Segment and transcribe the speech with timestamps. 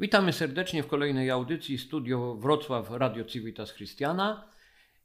[0.00, 4.44] Witamy serdecznie w kolejnej audycji Studio Wrocław Radio Civitas Christiana.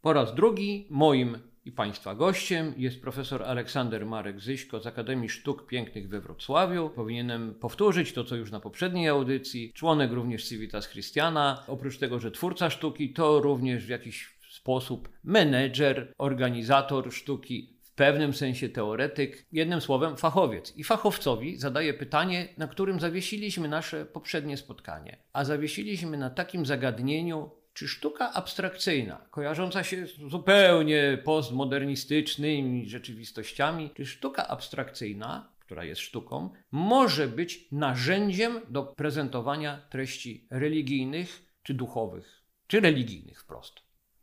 [0.02, 5.68] Po raz drugi moim i Państwa gościem jest profesor Aleksander Marek Zyśko z Akademii Sztuk
[5.68, 6.90] Pięknych we Wrocławiu.
[6.90, 9.74] Powinienem powtórzyć to, co już na poprzedniej audycji.
[9.74, 11.64] Członek również Civitas Christiana.
[11.68, 18.70] Oprócz tego, że twórca sztuki, to również w jakiś sposób menedżer, organizator sztuki, pewnym sensie
[18.70, 20.77] teoretyk, jednym słowem fachowiec.
[20.77, 25.18] I fachowcowi zadaje pytanie, na którym zawiesiliśmy nasze poprzednie spotkanie.
[25.33, 34.06] A zawiesiliśmy na takim zagadnieniu, czy sztuka abstrakcyjna, kojarząca się z zupełnie postmodernistycznymi rzeczywistościami, czy
[34.06, 42.80] sztuka abstrakcyjna, która jest sztuką, może być narzędziem do prezentowania treści religijnych czy duchowych, czy
[42.80, 43.73] religijnych wprost?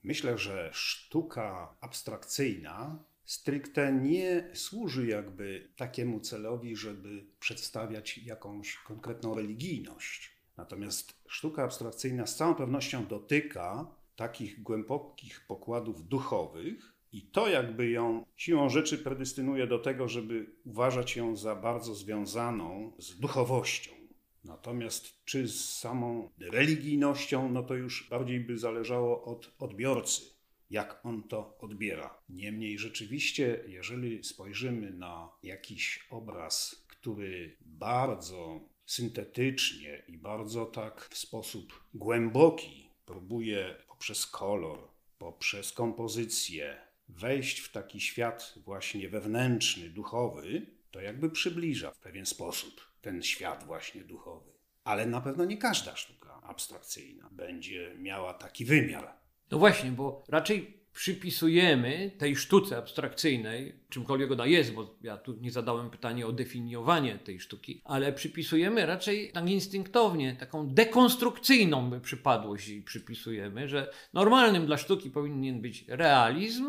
[0.03, 10.31] Myślę, że sztuka abstrakcyjna stricte nie służy jakby takiemu celowi, żeby przedstawiać jakąś konkretną religijność.
[10.57, 13.87] Natomiast sztuka abstrakcyjna z całą pewnością dotyka
[14.17, 21.17] takich głębokich pokładów duchowych, i to jakby ją siłą rzeczy predystynuje do tego, żeby uważać
[21.17, 23.93] ją za bardzo związaną z duchowością.
[24.45, 30.38] Natomiast czy z samą religijnością, no to już bardziej by zależało od odbiorcy,
[30.71, 32.19] jak on to odbiera.
[32.29, 41.85] Niemniej rzeczywiście, jeżeli spojrzymy na jakiś obraz, który bardzo syntetycznie i bardzo tak w sposób
[41.95, 44.89] głęboki próbuje poprzez kolor,
[45.19, 46.77] poprzez kompozycję
[47.09, 53.65] wejść w taki świat właśnie wewnętrzny, duchowy, to jakby przybliża w pewien sposób ten świat
[53.65, 54.53] właśnie duchowy.
[54.85, 59.15] Ale na pewno nie każda sztuka abstrakcyjna będzie miała taki wymiar.
[59.51, 65.51] No właśnie, bo raczej przypisujemy tej sztuce abstrakcyjnej, czymkolwiek ona jest, bo ja tu nie
[65.51, 73.69] zadałem pytania o definiowanie tej sztuki, ale przypisujemy raczej tak instynktownie, taką dekonstrukcyjną przypadłość przypisujemy,
[73.69, 76.69] że normalnym dla sztuki powinien być realizm,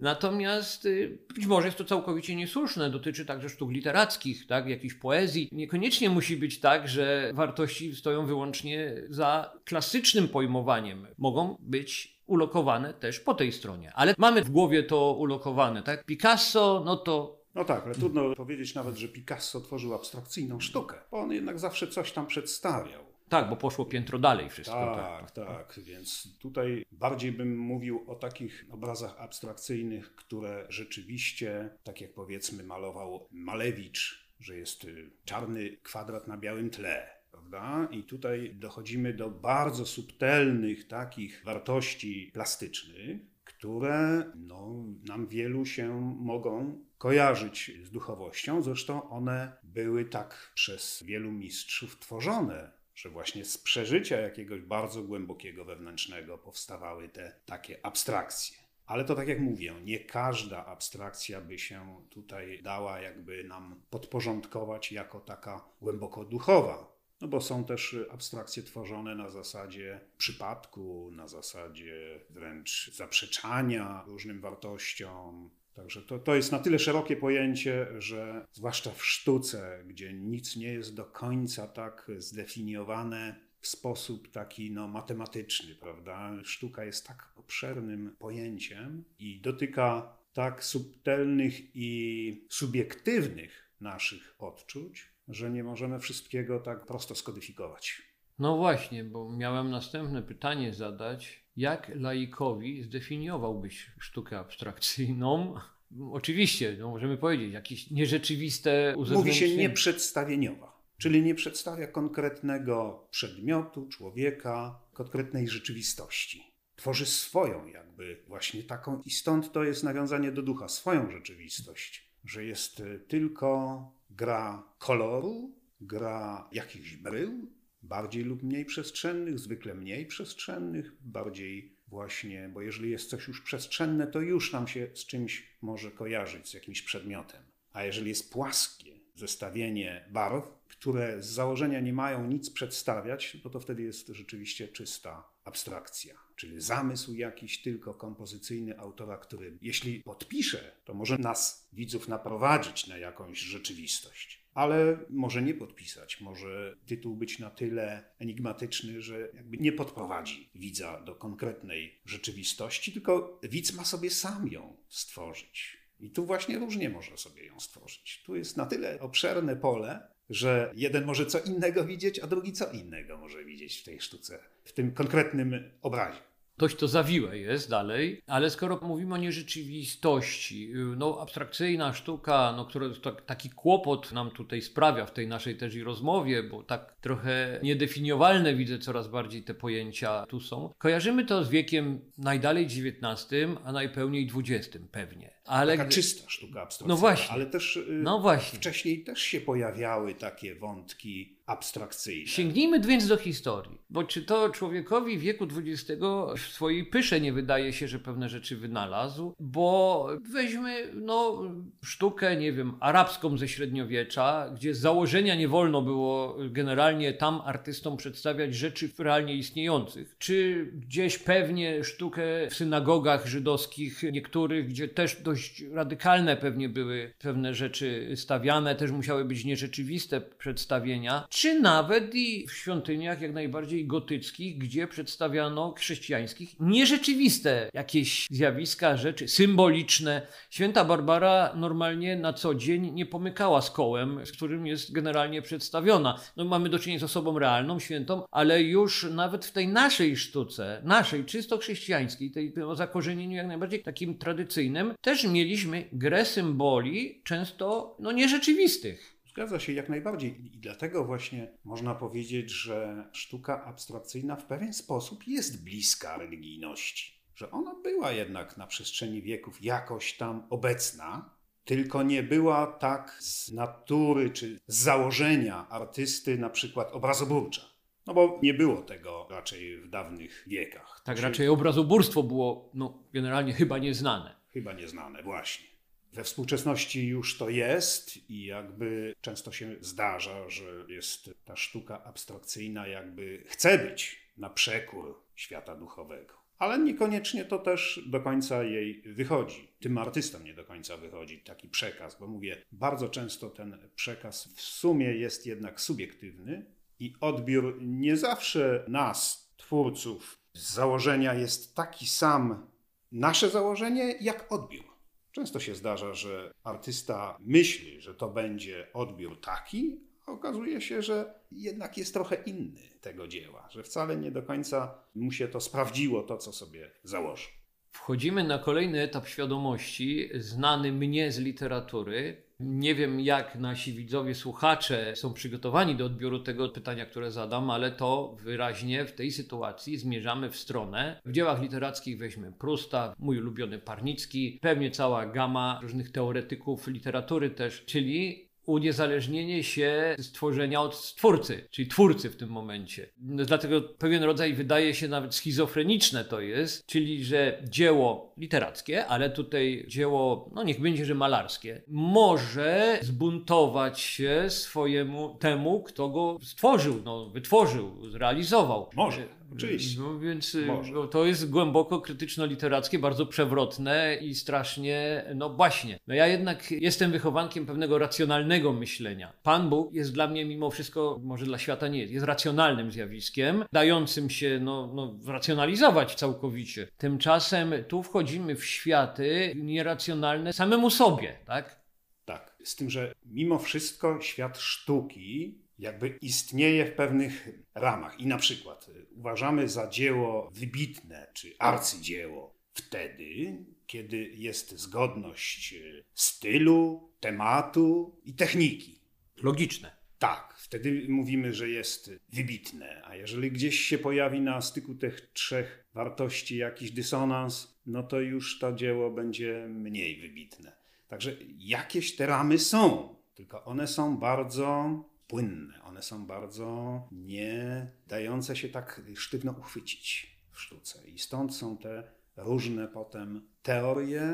[0.00, 5.48] Natomiast y, być może jest to całkowicie niesłuszne, dotyczy także sztuk literackich, tak, jakiejś poezji.
[5.52, 11.06] Niekoniecznie musi być tak, że wartości stoją wyłącznie za klasycznym pojmowaniem.
[11.18, 13.92] Mogą być ulokowane też po tej stronie.
[13.94, 16.04] Ale mamy w głowie to ulokowane, tak?
[16.04, 21.18] Picasso, no to no tak, ale trudno powiedzieć nawet, że Picasso tworzył abstrakcyjną sztukę, bo
[21.18, 23.10] on jednak zawsze coś tam przedstawiał.
[23.28, 24.94] Tak, bo poszło piętro dalej wszystko.
[24.96, 25.80] Tak, tak, tak.
[25.84, 33.26] Więc tutaj bardziej bym mówił o takich obrazach abstrakcyjnych, które rzeczywiście, tak jak powiedzmy malował
[33.30, 37.88] Malewicz, że jest y, czarny kwadrat na białym tle, prawda?
[37.90, 46.84] I tutaj dochodzimy do bardzo subtelnych takich wartości plastycznych, które no, nam wielu się mogą
[46.98, 48.62] kojarzyć z duchowością.
[48.62, 55.64] Zresztą one były tak przez wielu mistrzów tworzone, że właśnie z przeżycia jakiegoś bardzo głębokiego
[55.64, 58.56] wewnętrznego powstawały te takie abstrakcje.
[58.86, 64.92] Ale to tak jak mówię, nie każda abstrakcja by się tutaj dała jakby nam podporządkować
[64.92, 66.89] jako taka głęboko duchowa.
[67.20, 75.50] No bo są też abstrakcje tworzone na zasadzie przypadku, na zasadzie wręcz zaprzeczania różnym wartościom.
[75.74, 80.72] Także to, to jest na tyle szerokie pojęcie, że zwłaszcza w sztuce, gdzie nic nie
[80.72, 86.32] jest do końca tak zdefiniowane w sposób taki no, matematyczny, prawda?
[86.44, 95.64] Sztuka jest tak obszernym pojęciem i dotyka tak subtelnych i subiektywnych naszych odczuć, że nie
[95.64, 98.02] możemy wszystkiego tak prosto skodyfikować.
[98.38, 101.44] No właśnie, bo miałem następne pytanie zadać.
[101.56, 105.54] Jak laikowi zdefiniowałbyś sztukę abstrakcyjną?
[106.12, 109.46] Oczywiście, no możemy powiedzieć, jakieś nierzeczywiste uzewnętrznienie.
[109.46, 116.44] Mówi się nieprzedstawieniowa, czyli nie przedstawia konkretnego przedmiotu, człowieka, konkretnej rzeczywistości.
[116.76, 122.44] Tworzy swoją jakby właśnie taką i stąd to jest nawiązanie do ducha, swoją rzeczywistość, że
[122.44, 127.50] jest tylko gra koloru, gra jakichś brył,
[127.82, 134.06] bardziej lub mniej przestrzennych, zwykle mniej przestrzennych, bardziej właśnie, bo jeżeli jest coś już przestrzenne,
[134.06, 137.42] to już nam się z czymś może kojarzyć, z jakimś przedmiotem.
[137.72, 143.60] A jeżeli jest płaskie zestawienie barw, które z założenia nie mają nic przedstawiać, no to
[143.60, 150.94] wtedy jest rzeczywiście czysta abstrakcja, czyli zamysł jakiś tylko kompozycyjny autora, który jeśli podpisze, to
[150.94, 154.40] może nas, widzów, naprowadzić na jakąś rzeczywistość.
[154.54, 161.00] Ale może nie podpisać, może tytuł być na tyle enigmatyczny, że jakby nie podprowadzi widza
[161.00, 165.80] do konkretnej rzeczywistości, tylko widz ma sobie sam ją stworzyć.
[166.00, 168.22] I tu właśnie różnie może sobie ją stworzyć.
[168.26, 172.72] Tu jest na tyle obszerne pole, że jeden może co innego widzieć, a drugi co
[172.72, 176.29] innego może widzieć w tej sztuce, w tym konkretnym obrazie
[176.60, 182.86] dość to zawiłe jest dalej, ale skoro mówimy o nierzeczywistości, no abstrakcyjna sztuka, no, która
[183.02, 187.60] tak, taki kłopot nam tutaj sprawia w tej naszej też i rozmowie, bo tak trochę
[187.62, 190.72] niedefiniowalne widzę coraz bardziej te pojęcia tu są.
[190.78, 193.30] Kojarzymy to z wiekiem najdalej XIX,
[193.64, 195.30] a najpełniej XX pewnie.
[195.44, 196.94] Ale Taka czysta sztuka abstrakcyjna.
[196.94, 197.34] No właśnie.
[197.34, 198.58] Ale też y, no właśnie.
[198.58, 202.26] wcześniej też się pojawiały takie wątki abstrakcyjne.
[202.26, 206.02] Sięgnijmy więc do historii, bo czy to człowiekowi wieku XX
[206.36, 211.42] w swojej pysze nie wydaje się, że pewne rzeczy wynalazł, bo weźmy no,
[211.84, 217.96] sztukę, nie wiem, arabską ze średniowiecza, gdzie z założenia nie wolno było generalnie tam artystom
[217.96, 225.64] przedstawiać rzeczy realnie istniejących, czy gdzieś pewnie sztukę w synagogach żydowskich niektórych, gdzie też dość
[225.72, 232.52] radykalne pewnie były pewne rzeczy stawiane, też musiały być nierzeczywiste przedstawienia, czy nawet i w
[232.52, 240.26] świątyniach jak najbardziej gotyckich, gdzie przedstawiano chrześcijańskich nierzeczywiste jakieś zjawiska, rzeczy symboliczne.
[240.50, 246.20] Święta Barbara normalnie na co dzień nie pomykała z kołem, z którym jest generalnie przedstawiona.
[246.36, 250.82] No, mamy do czynienia z osobą realną, świętą, ale już nawet w tej naszej sztuce,
[250.84, 257.96] naszej czysto chrześcijańskiej, tej o zakorzenieniu jak najbardziej takim tradycyjnym, też mieliśmy grę symboli, często
[257.98, 259.19] no, nierzeczywistych.
[259.30, 260.44] Zgadza się jak najbardziej.
[260.46, 267.20] I dlatego właśnie można powiedzieć, że sztuka abstrakcyjna w pewien sposób jest bliska religijności.
[267.34, 271.30] Że ona była jednak na przestrzeni wieków jakoś tam obecna,
[271.64, 277.62] tylko nie była tak z natury czy z założenia artysty, na przykład obrazoburcza.
[278.06, 281.02] No bo nie było tego raczej w dawnych wiekach.
[281.04, 284.36] Tak, raczej obrazoburstwo było no, generalnie chyba nieznane.
[284.52, 285.69] Chyba nieznane, właśnie.
[286.12, 292.86] We współczesności już to jest i jakby często się zdarza, że jest ta sztuka abstrakcyjna,
[292.86, 296.40] jakby chce być na przekór świata duchowego.
[296.58, 299.68] Ale niekoniecznie to też do końca jej wychodzi.
[299.80, 304.60] Tym artystom nie do końca wychodzi taki przekaz, bo mówię, bardzo często ten przekaz w
[304.60, 306.64] sumie jest jednak subiektywny
[306.98, 312.66] i odbiór nie zawsze nas, twórców, z założenia jest taki sam
[313.12, 314.89] nasze założenie, jak odbiór.
[315.32, 321.34] Często się zdarza, że artysta myśli, że to będzie odbiór taki, a okazuje się, że
[321.50, 326.22] jednak jest trochę inny tego dzieła, że wcale nie do końca mu się to sprawdziło,
[326.22, 327.59] to co sobie założył.
[327.92, 335.16] Wchodzimy na kolejny etap świadomości, znany mnie z literatury, nie wiem, jak nasi widzowie, słuchacze
[335.16, 340.50] są przygotowani do odbioru tego pytania, które zadam, ale to wyraźnie w tej sytuacji zmierzamy
[340.50, 341.20] w stronę.
[341.24, 347.84] W dziełach literackich weźmy Prusta, mój ulubiony Parnicki, pewnie cała gama różnych teoretyków literatury też,
[347.84, 353.06] czyli uniezależnienie się stworzenia od stwórcy, czyli twórcy w tym momencie.
[353.16, 359.84] Dlatego pewien rodzaj wydaje się nawet schizofreniczne to jest, czyli że dzieło literackie, ale tutaj
[359.88, 367.26] dzieło, no niech będzie, że malarskie, może zbuntować się swojemu temu, kto go stworzył, no,
[367.26, 368.90] wytworzył, zrealizował.
[368.96, 369.39] Może.
[369.52, 370.00] Oczywiście.
[370.00, 370.56] No więc
[370.92, 375.98] no, to jest głęboko krytyczno-literackie, bardzo przewrotne i strasznie, no właśnie.
[376.06, 379.32] No ja jednak jestem wychowankiem pewnego racjonalnego myślenia.
[379.42, 383.64] Pan Bóg jest dla mnie mimo wszystko, może dla świata nie jest, jest racjonalnym zjawiskiem,
[383.72, 386.88] dającym się no, no, racjonalizować całkowicie.
[386.98, 391.80] Tymczasem tu wchodzimy w światy nieracjonalne samemu sobie, tak?
[392.24, 398.20] Tak, z tym, że mimo wszystko świat sztuki jakby istnieje w pewnych ramach.
[398.20, 403.56] I na przykład y, uważamy za dzieło wybitne czy arcydzieło wtedy,
[403.86, 409.00] kiedy jest zgodność y, stylu, tematu i techniki.
[409.42, 410.00] Logiczne.
[410.18, 413.02] Tak, wtedy mówimy, że jest wybitne.
[413.04, 418.58] A jeżeli gdzieś się pojawi na styku tych trzech wartości jakiś dysonans, no to już
[418.58, 420.72] to dzieło będzie mniej wybitne.
[421.08, 425.82] Także jakieś te ramy są, tylko one są bardzo płynne.
[425.82, 431.08] One są bardzo nie dające się tak sztywno uchwycić w sztuce.
[431.08, 432.02] I stąd są te
[432.36, 434.32] różne potem teorie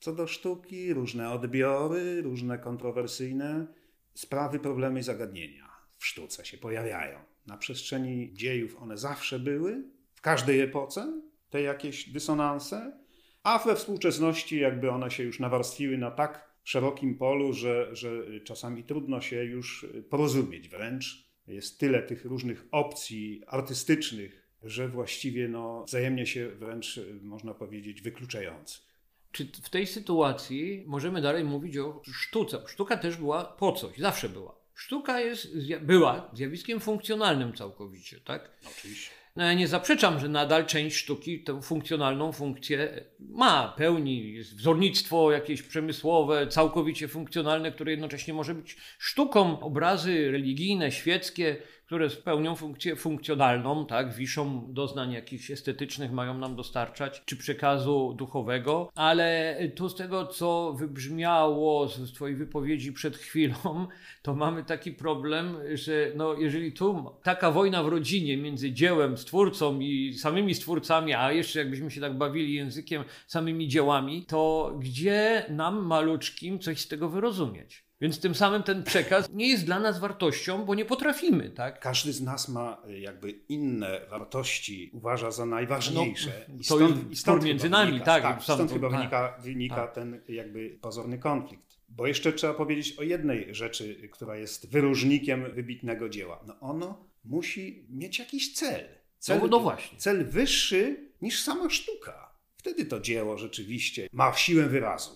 [0.00, 3.66] co do sztuki, różne odbiory, różne kontrowersyjne
[4.14, 7.18] sprawy, problemy i zagadnienia w sztuce się pojawiają.
[7.46, 11.20] Na przestrzeni dziejów one zawsze były, w każdej epoce,
[11.50, 13.00] te jakieś dysonanse,
[13.42, 18.84] a we współczesności jakby one się już nawarstwiły na tak szerokim polu, że, że czasami
[18.84, 21.30] trudno się już porozumieć wręcz.
[21.46, 28.90] Jest tyle tych różnych opcji artystycznych, że właściwie no, wzajemnie się wręcz, można powiedzieć, wykluczających.
[29.32, 32.62] Czy w tej sytuacji możemy dalej mówić o sztuce?
[32.66, 34.60] Sztuka też była po coś, zawsze była.
[34.74, 35.48] sztuka jest,
[35.80, 38.50] była zjawiskiem funkcjonalnym całkowicie, tak?
[38.70, 39.19] Oczywiście.
[39.36, 44.32] No ja nie zaprzeczam, że nadal część sztuki tę funkcjonalną funkcję ma, pełni.
[44.32, 49.60] Jest wzornictwo jakieś przemysłowe, całkowicie funkcjonalne, które jednocześnie może być sztuką.
[49.60, 51.56] Obrazy religijne, świeckie,
[51.90, 58.90] które spełnią funkcję funkcjonalną, tak, wiszą doznań jakichś estetycznych, mają nam dostarczać, czy przekazu duchowego,
[58.94, 63.86] ale tu z tego, co wybrzmiało z Twojej wypowiedzi przed chwilą,
[64.22, 69.80] to mamy taki problem, że no, jeżeli tu taka wojna w rodzinie między dziełem, stwórcą
[69.80, 75.86] i samymi stwórcami, a jeszcze jakbyśmy się tak bawili językiem, samymi dziełami, to gdzie nam
[75.86, 77.89] maluczkim coś z tego wyrozumieć?
[78.00, 81.80] Więc tym samym ten przekaz nie jest dla nas wartością, bo nie potrafimy, tak?
[81.80, 86.46] Każdy z nas ma y, jakby inne wartości, uważa za najważniejsze.
[86.48, 88.22] No, I stąd, i stąd między nami, tak.
[88.22, 89.94] tak stąd chyba tak, wynika, wynika tak.
[89.94, 91.80] ten jakby pozorny konflikt.
[91.88, 96.44] Bo jeszcze trzeba powiedzieć o jednej rzeczy, która jest wyróżnikiem wybitnego dzieła.
[96.46, 98.88] No ono musi mieć jakiś cel.
[99.18, 99.98] Cel, No, no właśnie.
[99.98, 102.34] cel wyższy niż sama sztuka.
[102.56, 105.10] Wtedy to dzieło rzeczywiście ma siłę wyrazu.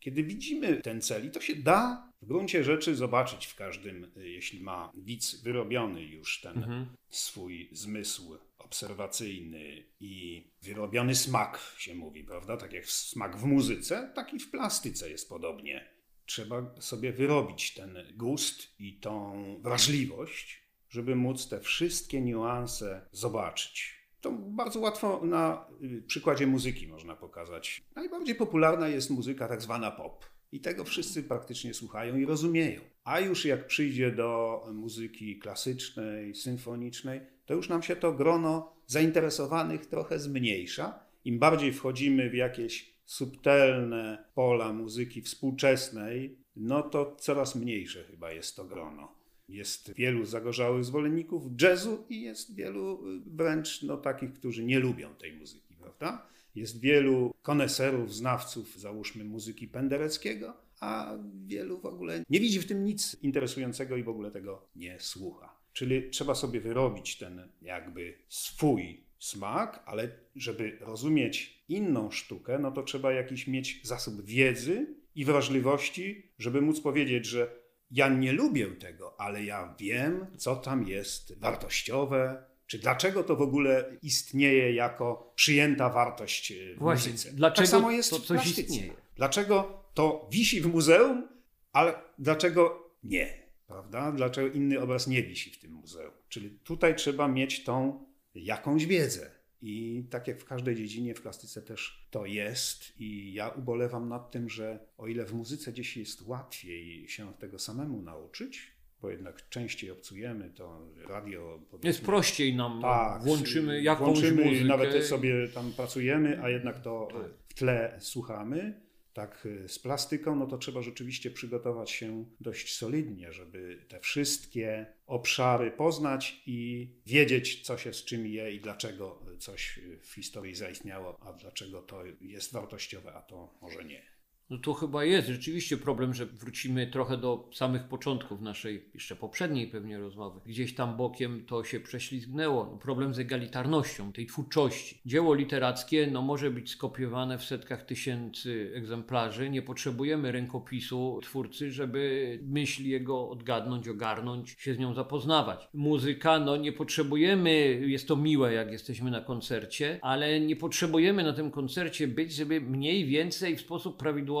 [0.00, 4.28] Kiedy widzimy ten cel, i to się da w gruncie rzeczy zobaczyć w każdym, y,
[4.28, 6.86] jeśli ma widz wyrobiony już ten Mhm.
[7.10, 12.56] swój zmysł obserwacyjny i wyrobiony smak, się mówi, prawda?
[12.56, 15.88] Tak jak smak w muzyce, tak i w plastyce jest podobnie.
[16.26, 24.04] Trzeba sobie wyrobić ten gust i tą wrażliwość, żeby móc te wszystkie niuanse zobaczyć.
[24.20, 27.82] To bardzo łatwo na y, przykładzie muzyki można pokazać.
[27.96, 30.24] Najbardziej popularna jest muzyka tak zwana pop.
[30.52, 32.80] I tego wszyscy praktycznie słuchają i rozumieją.
[33.04, 39.86] A już jak przyjdzie do muzyki klasycznej, symfonicznej, to już nam się to grono zainteresowanych
[39.86, 41.04] trochę zmniejsza.
[41.24, 48.56] Im bardziej wchodzimy w jakieś subtelne pola muzyki współczesnej, no to coraz mniejsze chyba jest
[48.56, 49.12] to grono.
[49.48, 55.32] Jest wielu zagorzałych zwolenników jazzu i jest wielu wręcz no, takich, którzy nie lubią tej
[55.32, 56.26] muzyki, prawda?
[56.54, 62.84] Jest wielu koneserów, znawców, załóżmy, muzyki Pendereckiego, a wielu w ogóle nie widzi w tym
[62.84, 65.56] nic interesującego i w ogóle tego nie słucha.
[65.72, 72.82] Czyli trzeba sobie wyrobić ten jakby swój smak, ale żeby rozumieć inną sztukę, no to
[72.82, 79.20] trzeba jakiś mieć zasób wiedzy i wrażliwości, żeby móc powiedzieć, że ja nie lubię tego,
[79.20, 85.90] ale ja wiem, co tam jest wartościowe, czy dlaczego to w ogóle istnieje jako przyjęta
[85.90, 87.32] wartość w Właśnie, muzyce.
[87.32, 88.62] dlaczego tak samo jest to w coś plastyce.
[88.62, 88.92] istnieje?
[89.16, 91.28] Dlaczego to wisi w muzeum,
[91.72, 93.44] ale dlaczego nie?
[93.66, 94.12] Prawda?
[94.12, 96.12] Dlaczego inny obraz nie wisi w tym muzeum?
[96.28, 98.04] Czyli tutaj trzeba mieć tą
[98.34, 99.30] jakąś wiedzę.
[99.62, 103.00] I tak jak w każdej dziedzinie, w plastyce też to jest.
[103.00, 107.58] I ja ubolewam nad tym, że o ile w muzyce gdzieś jest łatwiej się tego
[107.58, 108.73] samemu nauczyć,
[109.04, 114.64] bo jednak częściej obcujemy, to radio Jest prościej nam, tak, włączymy jakąś włączymy, muzykę.
[114.64, 117.22] Nawet sobie tam pracujemy, a jednak to Tak.
[117.48, 118.84] w tle słuchamy.
[119.12, 124.86] Tak y, z plastyką, no to trzeba rzeczywiście przygotować się dość solidnie, żeby te wszystkie
[125.06, 131.18] obszary poznać i wiedzieć, co się z czym je i dlaczego coś w historii zaistniało,
[131.20, 134.13] a dlaczego to jest wartościowe, a to może nie.
[134.50, 139.66] No to chyba jest rzeczywiście problem, że wrócimy trochę do samych początków naszej, jeszcze poprzedniej
[139.66, 140.40] pewnie rozmowy.
[140.46, 142.68] Gdzieś tam bokiem to się prześlizgnęło.
[142.72, 145.00] No, problem z egalitarnością tej twórczości.
[145.06, 149.50] Dzieło literackie no, może być skopiowane w setkach tysięcy egzemplarzy.
[149.50, 155.68] Nie potrzebujemy rękopisu twórcy, żeby myśl jego odgadnąć, ogarnąć, się z nią zapoznawać.
[155.74, 161.32] Muzyka, no nie potrzebujemy, jest to miłe, jak jesteśmy na koncercie, ale nie potrzebujemy na
[161.32, 164.34] tym koncercie być, żeby mniej więcej w sposób prawidłowy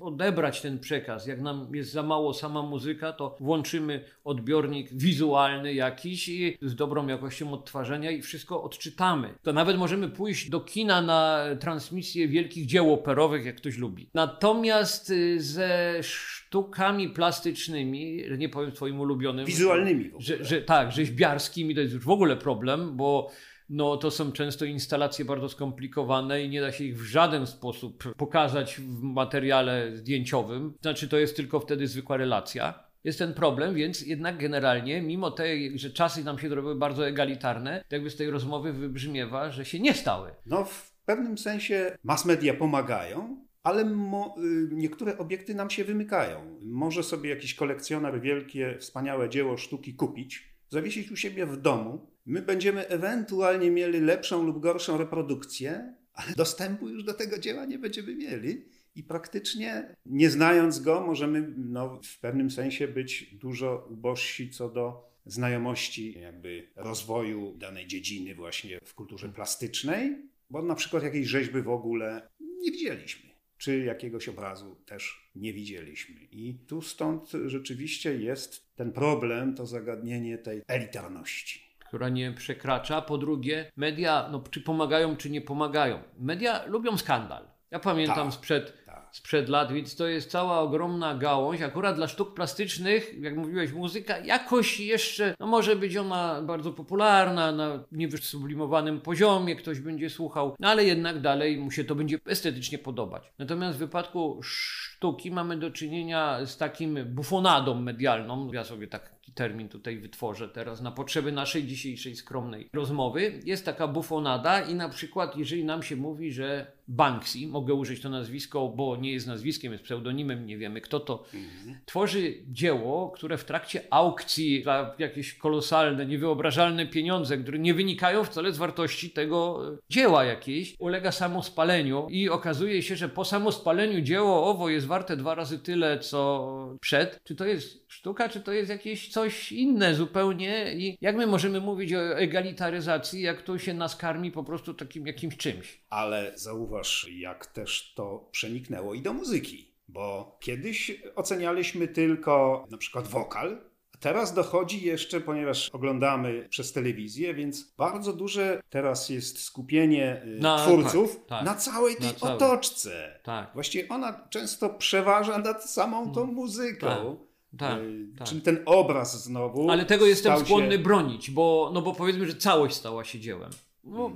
[0.00, 1.26] odebrać ten przekaz.
[1.26, 7.06] Jak nam jest za mało sama muzyka, to włączymy odbiornik wizualny jakiś i z dobrą
[7.06, 9.34] jakością odtwarzania i wszystko odczytamy.
[9.42, 14.08] To nawet możemy pójść do kina na transmisję wielkich dzieł operowych, jak ktoś lubi.
[14.14, 20.20] Natomiast y, ze sztukami plastycznymi, nie powiem twoim ulubionym, Wizualnymi w ogóle.
[20.20, 23.30] że, że tak, rzeźbiarskimi to jest już w ogóle problem, bo
[23.68, 28.14] no, to są często instalacje bardzo skomplikowane i nie da się ich w żaden sposób
[28.16, 30.74] pokazać w materiale zdjęciowym.
[30.82, 32.84] Znaczy, to jest tylko wtedy zwykła relacja.
[33.04, 37.84] Jest ten problem, więc jednak generalnie, mimo tej, że czasy nam się zrobiły bardzo egalitarne,
[37.90, 40.30] jakby z tej rozmowy wybrzmiewa, że się nie stały.
[40.46, 46.58] No, w pewnym sensie mass media pomagają, ale mo, y, niektóre obiekty nam się wymykają.
[46.62, 52.06] Może sobie jakiś kolekcjoner wielkie, wspaniałe dzieło sztuki kupić, zawiesić u siebie w domu.
[52.26, 57.78] My będziemy ewentualnie mieli lepszą lub gorszą reprodukcję, ale dostępu już do tego dzieła nie
[57.78, 58.64] będziemy mieli.
[58.96, 65.10] i praktycznie nie znając go, możemy no, w pewnym sensie być dużo ubożsi co do
[65.26, 70.16] znajomości jakby rozwoju danej dziedziny właśnie w kulturze plastycznej,
[70.50, 76.14] bo na przykład jakiejś rzeźby w ogóle nie widzieliśmy, czy jakiegoś obrazu też nie widzieliśmy.
[76.30, 81.64] I tu stąd rzeczywiście jest ten problem, to zagadnienie tej elitarności
[81.94, 83.02] która nie przekracza.
[83.02, 85.98] Po drugie, media, no, czy pomagają, czy nie pomagają.
[86.18, 87.48] Media lubią skandal.
[87.70, 88.34] Ja pamiętam tak.
[88.34, 91.62] sprzed sprzed lat, więc to jest cała ogromna gałąź.
[91.62, 97.52] Akurat dla sztuk plastycznych, jak mówiłeś, muzyka jakoś jeszcze, no może być ona bardzo popularna,
[97.52, 102.78] na niewysublimowanym poziomie, ktoś będzie słuchał, no ale jednak dalej mu się to będzie estetycznie
[102.78, 103.32] podobać.
[103.38, 109.68] Natomiast w wypadku sztuki mamy do czynienia z takim bufonadą medialną, ja sobie taki termin
[109.68, 113.40] tutaj wytworzę teraz na potrzeby naszej dzisiejszej skromnej rozmowy.
[113.44, 118.08] Jest taka bufonada i na przykład jeżeli nam się mówi, że Banksy, mogę użyć to
[118.08, 121.78] nazwisko, bo nie jest nazwiskiem, jest pseudonimem, nie wiemy kto to, mhm.
[121.86, 128.52] tworzy dzieło, które w trakcie aukcji za jakieś kolosalne, niewyobrażalne pieniądze, które nie wynikają wcale
[128.52, 134.50] z wartości tego e, dzieła jakiejś, ulega samospaleniu i okazuje się, że po samospaleniu dzieło
[134.50, 137.20] owo jest warte dwa razy tyle, co przed.
[137.24, 141.60] Czy to jest sztuka, czy to jest jakieś coś inne zupełnie i jak my możemy
[141.60, 145.80] mówić o egalitaryzacji, jak to się nas karmi po prostu takim jakimś czymś.
[145.90, 149.74] Ale zauważ, jak też to przeniknęło i do muzyki.
[149.88, 153.58] Bo kiedyś ocenialiśmy tylko na przykład wokal,
[154.00, 161.16] Teraz dochodzi jeszcze, ponieważ oglądamy przez telewizję, więc bardzo duże teraz jest skupienie na, twórców
[161.16, 163.20] tak, tak, na całej tej na otoczce.
[163.22, 163.50] Tak.
[163.54, 166.34] Właściwie ona często przeważa nad samą tą mm.
[166.34, 167.16] muzyką.
[167.58, 167.80] Tak.
[168.18, 168.28] Tak.
[168.28, 169.70] Czyli ten obraz znowu.
[169.70, 170.78] Ale tego jestem skłonny się...
[170.78, 173.50] bronić, bo, no bo powiedzmy, że całość stała się dziełem.
[173.86, 174.12] No,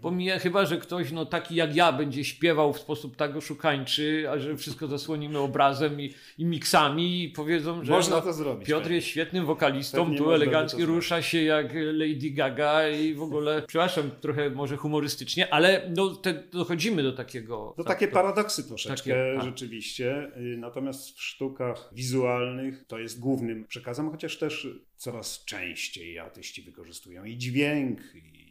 [0.00, 4.38] pomija chyba, że ktoś no, taki jak ja będzie śpiewał w sposób tak oszukańczy, a
[4.38, 8.82] że wszystko zasłonimy obrazem i, i miksami i powiedzą, że można no, to zrobić, Piotr
[8.82, 8.96] pewnie.
[8.96, 14.10] jest świetnym wokalistą, pewnie tu elegancki rusza się jak Lady Gaga i w ogóle, przepraszam,
[14.20, 17.74] trochę może humorystycznie, ale no, te, dochodzimy do takiego...
[17.76, 19.44] To tak, takie to, paradoksy troszeczkę takie, tak.
[19.44, 26.62] rzeczywiście, y, natomiast w sztukach wizualnych to jest głównym przekazem, chociaż też coraz częściej artyści
[26.62, 28.43] wykorzystują i dźwięk, i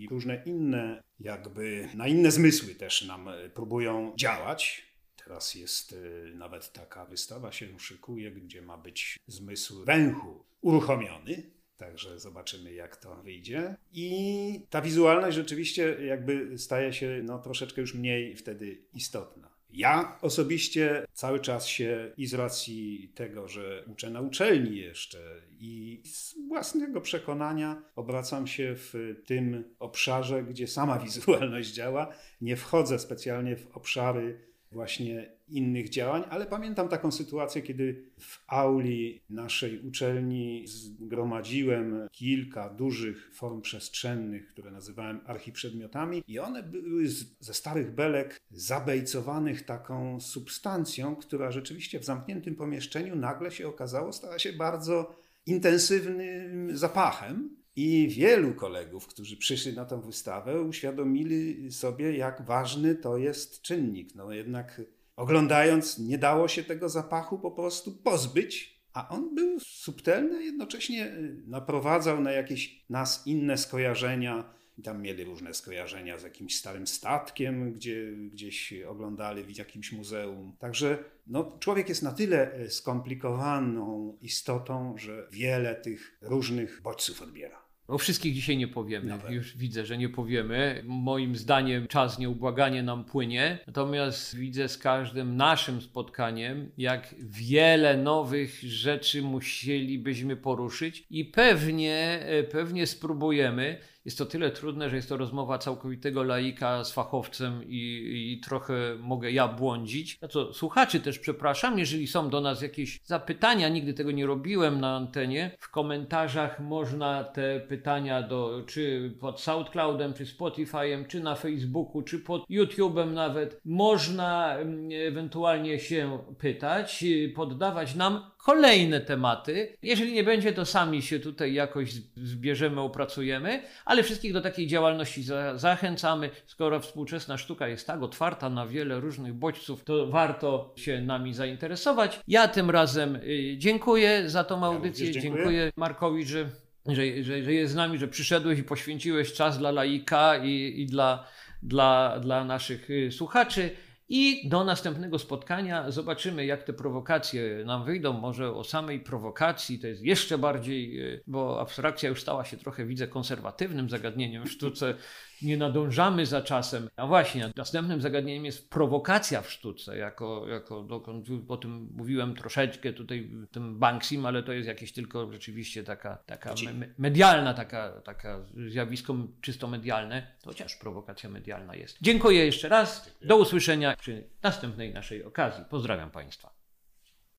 [0.00, 4.90] i różne inne, jakby na inne zmysły też nam e, próbują działać.
[5.24, 5.96] Teraz jest e,
[6.34, 11.50] nawet taka wystawa się szykuje, gdzie ma być zmysł węchu uruchomiony.
[11.76, 13.76] Także zobaczymy, jak to wyjdzie.
[13.92, 19.49] I ta wizualność rzeczywiście jakby staje się no, troszeczkę już mniej wtedy istotna.
[19.72, 25.18] Ja osobiście cały czas się i z racji tego, że uczę na uczelni jeszcze
[25.58, 28.94] i z własnego przekonania obracam się w
[29.26, 32.12] tym obszarze, gdzie sama wizualność działa.
[32.40, 39.20] Nie wchodzę specjalnie w obszary właśnie innych działań, ale pamiętam taką sytuację, kiedy w auli
[39.30, 47.08] naszej uczelni zgromadziłem kilka dużych form przestrzennych, które nazywałem archiprzedmiotami i one były
[47.40, 54.38] ze starych belek zabejcowanych taką substancją, która rzeczywiście w zamkniętym pomieszczeniu nagle się okazało stała
[54.38, 57.59] się bardzo intensywnym zapachem.
[57.76, 64.14] I wielu kolegów, którzy przyszli na tę wystawę, uświadomili sobie, jak ważny to jest czynnik.
[64.14, 64.80] No jednak
[65.16, 71.42] oglądając, nie dało się tego zapachu po prostu pozbyć, a on był subtelny, jednocześnie y,
[71.46, 74.59] naprowadzał na jakieś nas inne skojarzenia.
[74.82, 80.56] Tam mieli różne skojarzenia z jakimś starym statkiem, gdzie gdzieś oglądali w jakimś muzeum.
[80.58, 87.70] Także no, człowiek jest na tyle y, skomplikowaną istotą, że wiele tych różnych bodźców odbiera.
[87.90, 89.06] O wszystkich dzisiaj nie powiemy.
[89.06, 89.30] Nawet.
[89.30, 90.82] Już widzę, że nie powiemy.
[90.86, 93.58] Moim zdaniem czas nieubłaganie nam płynie.
[93.66, 102.42] Natomiast widzę z każdym naszym spotkaniem, jak wiele nowych rzeczy musielibyśmy poruszyć i pewnie, e,
[102.42, 103.78] pewnie spróbujemy
[104.10, 108.74] jest to tyle trudne, że jest to rozmowa całkowitego laika z fachowcem i, i trochę
[108.98, 110.18] mogę ja błądzić.
[110.22, 114.80] No co, słuchaczy też przepraszam, jeżeli są do nas jakieś zapytania, nigdy tego nie robiłem
[114.80, 115.56] na antenie.
[115.60, 122.18] W komentarzach można te pytania do, czy pod SoundCloudem, czy Spotify'em, czy na Facebooku, czy
[122.18, 123.60] pod YouTube'em nawet.
[123.64, 129.76] Można mm, ewentualnie się pytać, poddawać nam kolejne tematy.
[129.82, 135.22] Jeżeli nie będzie, to sami się tutaj jakoś zbierzemy, opracujemy, ale wszystkich do takiej działalności
[135.22, 136.30] za zachęcamy.
[136.46, 142.20] Skoro współczesna sztuka jest tak otwarta na wiele różnych bodźców, to warto się nami zainteresować.
[142.28, 145.06] Ja tym razem y, dziękuję za tą audycję.
[145.06, 145.32] Ja dziękuję.
[145.32, 146.50] dziękuję Markowi, że
[146.86, 150.86] że, że, że jest z nami, że przyszedłeś i poświęciłeś czas dla laika i, i
[150.86, 151.26] dla,
[151.62, 153.70] dla, dla naszych y, słuchaczy.
[154.12, 158.12] I do następnego spotkania zobaczymy, jak te prowokacje nam wyjdą.
[158.12, 162.86] Może o samej prowokacji to jest jeszcze bardziej, e, bo abstrakcja już stała się trochę,
[162.86, 164.94] widzę, konserwatywnym zagadnieniem w sztuce
[165.42, 166.88] nie nadążamy za czasem.
[166.96, 172.92] A właśnie, następnym zagadnieniem jest prowokacja w sztuce, jako, jako dokąd, o tym mówiłem troszeczkę
[172.92, 178.00] tutaj w tym Banksim, ale to jest jakieś tylko rzeczywiście taka, taka me, medialna, taka,
[178.04, 181.98] taka zjawisko czysto medialne, chociaż prowokacja medialna jest.
[182.02, 185.64] Dziękuję jeszcze raz, do usłyszenia przy następnej naszej okazji.
[185.70, 186.59] Pozdrawiam Państwa.